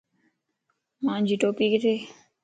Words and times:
مانجي 1.05 1.35
ٽوپي 1.41 1.65
ڪٿي؟ 1.73 1.93